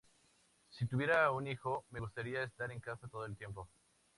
Si 0.71 0.87
tuviera 0.87 1.29
un 1.31 1.45
hijo, 1.45 1.85
me 1.91 1.99
gustaría 1.99 2.41
estar 2.41 2.71
en 2.71 2.79
casa 2.79 3.07
todo 3.07 3.23
el 3.23 3.37
tiempo. 3.37 3.69